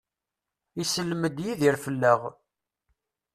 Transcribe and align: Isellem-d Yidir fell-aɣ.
Isellem-d 0.81 1.37
Yidir 1.45 1.75
fell-aɣ. 1.83 2.21